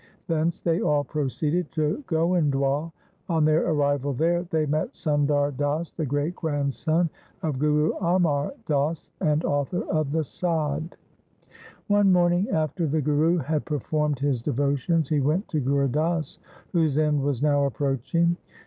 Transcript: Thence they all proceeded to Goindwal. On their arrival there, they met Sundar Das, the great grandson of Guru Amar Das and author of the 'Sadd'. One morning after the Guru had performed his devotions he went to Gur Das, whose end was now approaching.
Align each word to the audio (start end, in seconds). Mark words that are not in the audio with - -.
Thence 0.25 0.59
they 0.61 0.81
all 0.81 1.03
proceeded 1.03 1.71
to 1.73 2.03
Goindwal. 2.07 2.91
On 3.29 3.45
their 3.45 3.69
arrival 3.69 4.13
there, 4.13 4.41
they 4.49 4.65
met 4.65 4.95
Sundar 4.95 5.55
Das, 5.55 5.91
the 5.91 6.07
great 6.07 6.35
grandson 6.35 7.07
of 7.43 7.59
Guru 7.59 7.93
Amar 7.97 8.51
Das 8.65 9.11
and 9.19 9.45
author 9.45 9.87
of 9.91 10.11
the 10.11 10.23
'Sadd'. 10.23 10.95
One 11.85 12.11
morning 12.11 12.49
after 12.49 12.87
the 12.87 12.99
Guru 13.03 13.37
had 13.37 13.63
performed 13.63 14.17
his 14.17 14.41
devotions 14.41 15.07
he 15.07 15.19
went 15.19 15.47
to 15.49 15.59
Gur 15.59 15.87
Das, 15.87 16.39
whose 16.71 16.97
end 16.97 17.21
was 17.21 17.43
now 17.43 17.65
approaching. 17.67 18.37